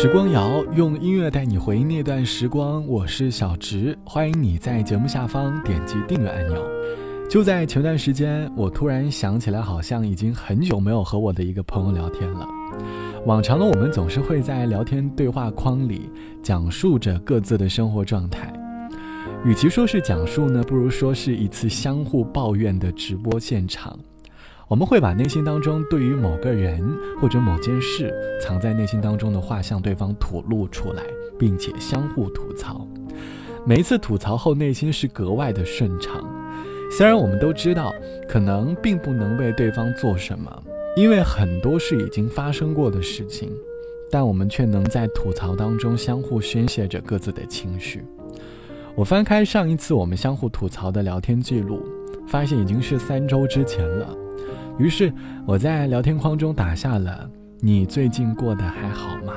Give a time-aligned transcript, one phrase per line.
[0.00, 6.64] 时光谣用音乐带你回忆那段时光，我是小植，欢迎你在节目下方点击订阅按钮。
[7.28, 12.46] 就在前段时间，我突然想起来，好像已经很久没有和我的一个朋友聊天了。
[13.26, 16.08] 往常呢，我们总是会在聊天对话框里
[16.44, 18.52] 讲述着各自的生活状态，
[19.44, 23.98] 与其说是讲述呢，不如说是一次相互抱怨的直播现场。
[24.68, 26.78] 我们会把内心当中对于某个人
[27.18, 31.02] 或者某件事藏在内心当中的话向对方吐露出来，
[31.38, 32.86] 并且相互吐槽。
[33.64, 36.22] 每一次吐槽后，内心是格外的顺畅。
[36.90, 37.94] 虽然我们都知道，
[38.28, 40.62] 可能并不能为对方做什么，
[40.96, 43.50] 因为很多是已经发生过的事情，
[44.10, 48.04] 但我们却能在吐槽当中相互宣泄着各自的情绪。
[48.94, 51.86] 我翻开上一次我们相互吐槽的聊天记录，
[52.26, 54.14] 发现已经是三周之前了。
[54.78, 55.12] 于是
[55.46, 57.28] 我在聊天框中打下了
[57.60, 59.32] “你最近过得还好吗？”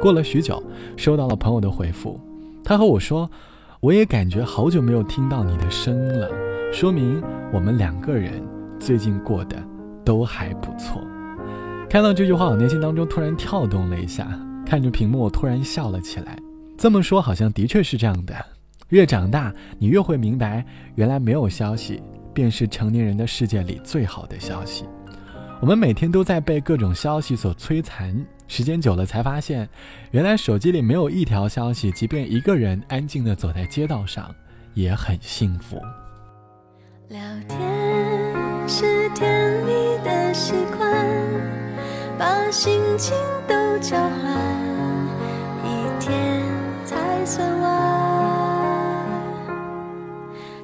[0.00, 0.62] 过了许久，
[0.96, 2.18] 收到了朋友的回复，
[2.64, 3.30] 他和我说
[3.80, 6.28] ：“我也感觉好久没有听到你的声音了，
[6.72, 7.22] 说明
[7.52, 8.42] 我们两个人
[8.78, 9.56] 最近过得
[10.04, 11.02] 都还不错。”
[11.90, 14.26] 看到这句话，我内心当中突然跳动了一下，
[14.64, 16.38] 看着屏幕，我突然笑了起来。
[16.78, 18.34] 这么说，好像的确是这样的。
[18.88, 22.02] 越长大，你越会明白，原来没有消息。
[22.40, 24.86] 便是成年人的世界里最好的消息。
[25.60, 28.16] 我们每天都在被各种消息所摧残，
[28.48, 29.68] 时间久了才发现，
[30.10, 34.34] 原来手机里没有一条消息，即便一个人安静的走在街道上，
[34.72, 35.76] 也很幸福。
[37.08, 37.58] 聊天
[38.66, 41.06] 是甜蜜的习惯，
[42.18, 43.14] 把心情
[43.46, 44.34] 都交换，
[45.62, 46.42] 一天
[46.86, 47.70] 才算完。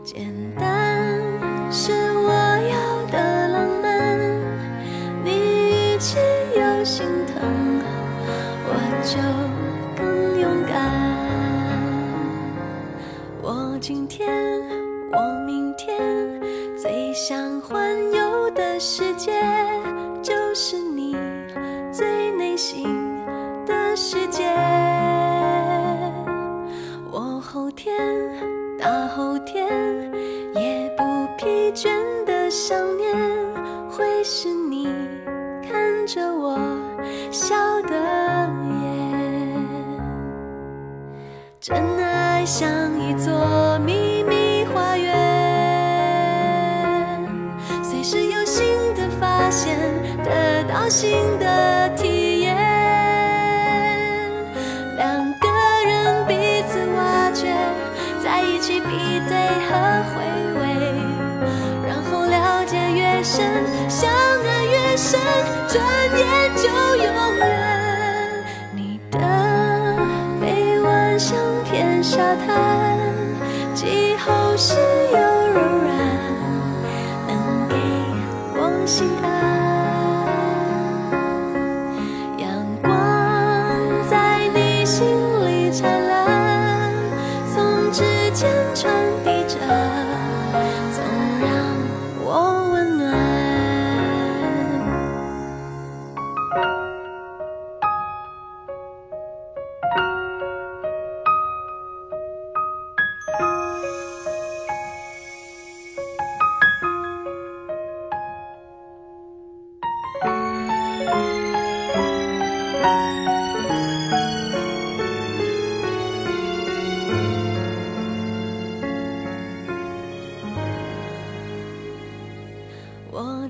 [0.02, 0.24] 简
[0.58, 0.75] 单。
[13.88, 14.28] 今天，
[15.12, 15.96] 我明天，
[16.76, 17.80] 最想环
[18.12, 19.30] 游的世界
[20.20, 21.16] 就是你
[21.92, 22.84] 最内心
[23.64, 24.42] 的世界。
[27.12, 27.96] 我后天，
[28.76, 29.85] 大后天。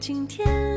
[0.07, 0.76] 今天，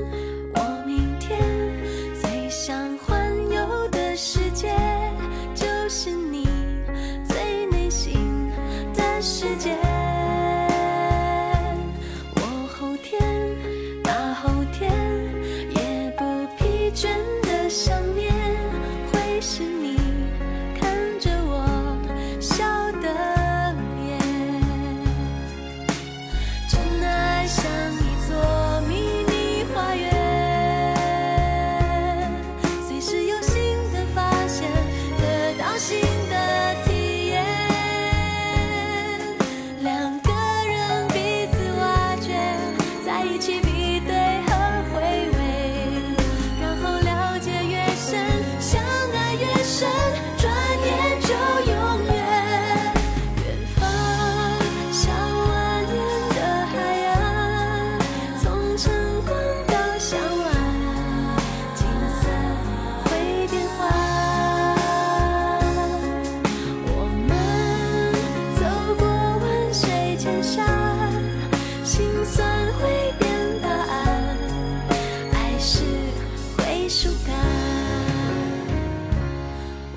[77.09, 77.35] 孤单。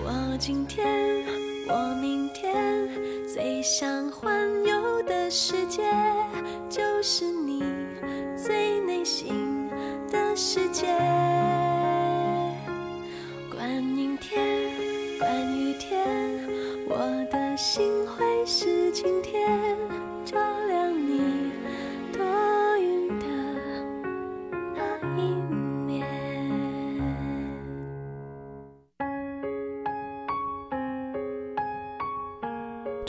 [0.03, 0.87] 我今天，
[1.69, 2.89] 我明天，
[3.29, 5.83] 最想环游的世界
[6.71, 7.63] 就是你
[8.35, 9.69] 最内心
[10.11, 11.12] 的世界。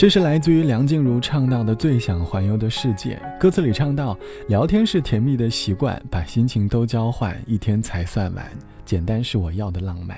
[0.03, 4.17] 这是来自于梁静茹唱到的《最想环游的世界》，歌词里唱到：
[4.49, 8.45] 聊天是甜蜜的习惯，把心情都交换，一天才算完。
[8.83, 10.17] 简单是我要的浪漫。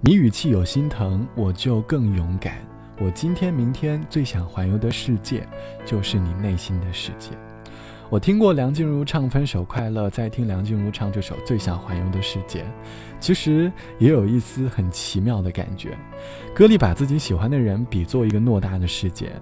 [0.00, 2.56] 你语气有心疼，我就更勇敢。
[2.98, 5.46] 我今天明天最想环游的世界，
[5.86, 7.30] 就是你内心的世界。
[8.14, 12.60] 我听过梁静茹唱《分手快乐》，再听梁静茹唱这首《最想环游的世界》，
[13.18, 15.98] 其实也有一丝很奇妙的感觉。
[16.54, 19.32] 歌里把自己喜欢的人比作一个偌大的世界，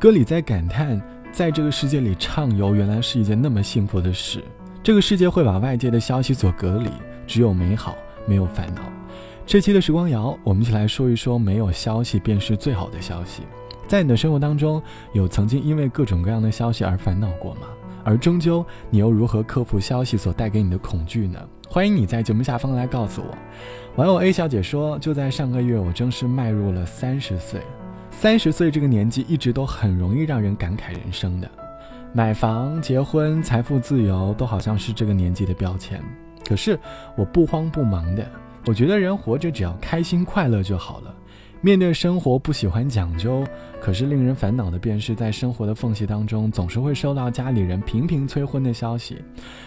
[0.00, 0.98] 歌里在感叹，
[1.30, 4.42] 在这个世界里畅游原来是一件那么幸福的事。
[4.82, 6.88] 这个世界会把外界的消息所隔离，
[7.26, 7.94] 只有美好，
[8.26, 8.80] 没有烦恼。
[9.44, 13.42] 这期的时光谣，我们一起来说一说，没有消息便是最好的消息。
[13.86, 14.82] 在你的生活当中，
[15.12, 17.66] 有曾经因为各种各样的消息而烦恼过吗？
[18.04, 21.38] 而终究，你又如何克服消息所带给你的恐惧呢？
[21.68, 23.34] 欢迎你在节目下方来告诉我。
[23.96, 27.60] 网友 A 小姐说，就在上个月，我正式迈入了三十岁。
[28.10, 31.50] 三十岁这个年纪，一直都很容易让人感慨人生的，
[32.12, 36.02] 买房、结婚、财富自由，都好像是这个年纪的标签。
[36.46, 36.78] 可是
[37.16, 38.26] 我不慌不忙的，
[38.66, 41.14] 我觉得人活着只要开心快乐就好了。
[41.64, 43.44] 面对生活不喜欢讲究，
[43.80, 49.22] 可是令人烦恼的便是在生活的缝隙当中，总是会收到家里人频频催婚的消息，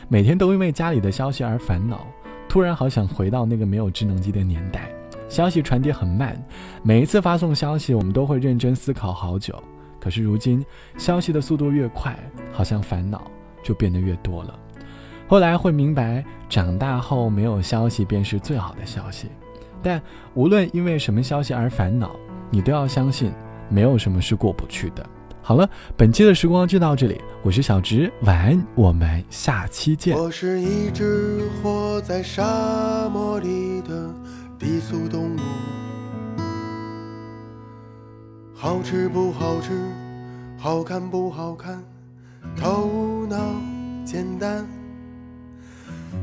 [0.10, 2.06] 每天都因为家里的消息而烦恼。
[2.50, 4.94] 突然好想回到那个没有智能机的年代，
[5.30, 6.36] 消息传递很慢，
[6.84, 9.58] 每一次发送消息我们都会认真思考好久。
[9.98, 10.64] 可是如今
[10.98, 12.14] 消息的速度越快，
[12.52, 13.32] 好像烦恼
[13.64, 14.60] 就变得越多了。
[15.30, 19.30] 后来会明白，长大后没有消息便是最好的消息。
[19.82, 20.02] 但
[20.34, 22.16] 无论因为什么消息而烦恼，
[22.50, 23.32] 你都要相信，
[23.70, 25.06] 没有什么是过不去的。
[25.42, 30.18] 好了，本期的时光就到这里，我是小直，晚安，我们下期见。
[30.18, 34.12] 我是一只活在沙漠里的
[34.58, 35.40] 低速动物，
[38.56, 39.80] 好吃不好吃，
[40.58, 41.84] 好看不好看，
[42.56, 43.38] 头脑
[44.04, 44.68] 简单。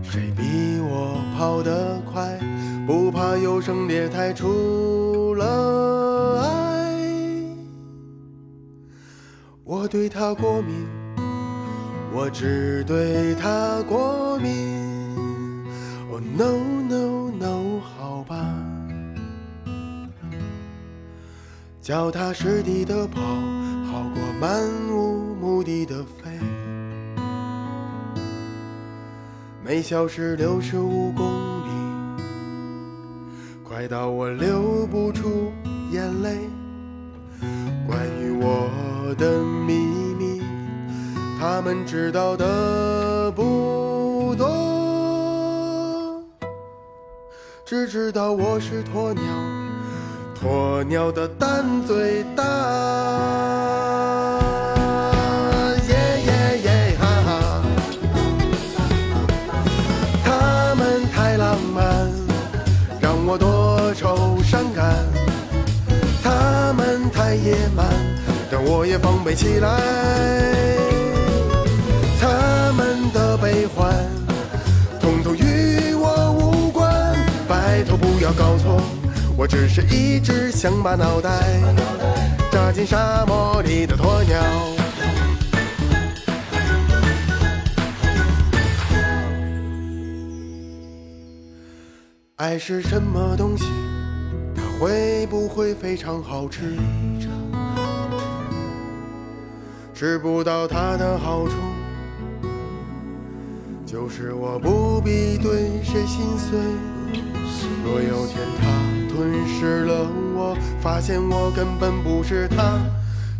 [0.02, 2.38] 谁比我跑得快？
[2.84, 6.98] 不怕优胜劣汰，除了爱，
[9.62, 10.74] 我对它过敏。
[12.12, 15.64] 我只对它过敏。
[16.10, 16.58] Oh no
[16.88, 18.36] no no，好吧，
[21.80, 26.38] 脚踏实地的跑，好过漫无目的的飞。
[29.64, 31.24] 每小时六十五公
[31.60, 31.70] 里，
[33.62, 35.52] 快到我流不出
[35.92, 36.50] 眼泪。
[37.86, 39.74] 关于我的秘
[40.18, 40.42] 密。
[41.38, 46.24] 他们知道的不多，
[47.64, 49.22] 只知道我是鸵鸟，
[50.42, 53.51] 鸵鸟的蛋最大。
[68.82, 69.78] 我也防备起来。
[72.20, 73.94] 他们的悲欢，
[74.98, 77.16] 统统与我无关。
[77.46, 78.82] 拜托不要搞错，
[79.36, 81.60] 我只是一只想把脑袋
[82.50, 84.42] 扎进沙漠里的鸵鸟。
[92.34, 93.64] 爱是什么东西？
[94.56, 96.76] 它会不会非常好吃？
[99.94, 101.54] 吃不到它的好处。
[103.84, 106.58] 就是我不必对谁心碎。
[107.84, 112.80] 若有天它吞噬了我，发现我根本不是他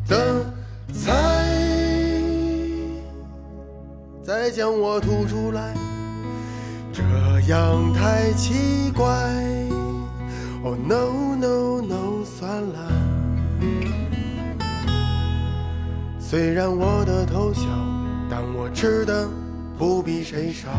[0.07, 0.45] 的
[0.93, 1.15] 菜，
[4.23, 5.73] 再将我吐出来，
[6.93, 7.03] 这
[7.49, 9.07] 样太奇怪。
[10.63, 13.02] Oh no no no，算了。
[16.33, 17.61] 虽然我的头小，
[18.31, 19.29] 但我吃的。
[19.79, 20.71] 不比谁少，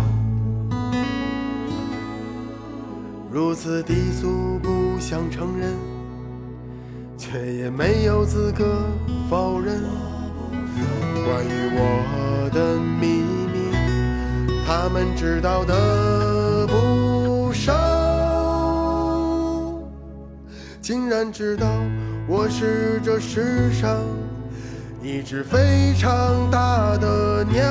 [3.30, 5.72] 如此低俗不想承认，
[7.20, 8.66] 却也没有资格
[9.30, 9.80] 否认
[11.24, 13.22] 关于我的秘
[13.54, 13.70] 密，
[14.66, 17.74] 他们知道的不少，
[20.82, 21.68] 竟然知道
[22.28, 24.00] 我是这世上
[25.04, 27.62] 一只非常大的鸟。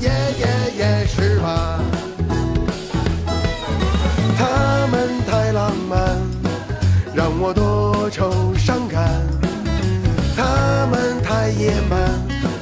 [0.00, 1.80] 耶耶耶，是吧？
[4.36, 6.20] 他们太浪漫，
[7.14, 9.02] 让我多愁善感；
[10.36, 11.98] 他们太野蛮，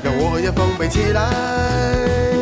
[0.05, 2.40] 让我也防备起来。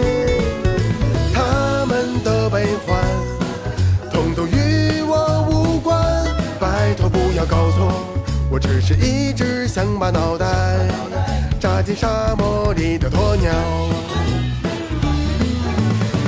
[8.69, 10.47] 只是一只想把脑袋
[11.59, 13.51] 扎进沙漠里的鸵鸟。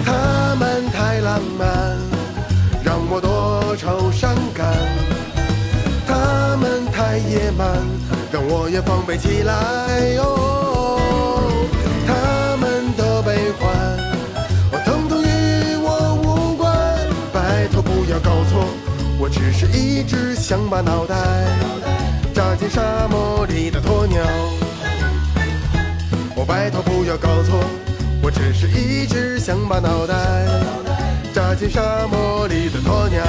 [0.07, 1.69] 他们太浪漫，
[2.83, 4.67] 让我多愁善感；
[6.09, 7.69] 他们太野蛮，
[8.33, 9.53] 让我也防备起来。
[10.25, 10.99] 哦，
[12.07, 13.69] 他们的悲欢，
[14.73, 16.75] 哦，统统与我无关。
[17.35, 18.65] 拜托不要搞错，
[19.19, 21.15] 我只是一只想把脑袋
[22.61, 24.23] 进沙漠里的鸵鸟。
[26.37, 27.59] 我拜托不要搞错，
[28.23, 30.15] 我只是一只想把脑袋
[31.33, 33.25] 扎进沙漠里的鸵鸟。